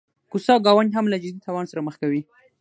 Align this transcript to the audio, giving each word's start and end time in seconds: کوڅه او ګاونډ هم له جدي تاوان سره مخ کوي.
کوڅه 0.31 0.51
او 0.53 0.59
ګاونډ 0.65 0.91
هم 0.93 1.05
له 1.11 1.17
جدي 1.23 1.39
تاوان 1.45 1.65
سره 1.71 1.85
مخ 1.87 1.95
کوي. 2.01 2.21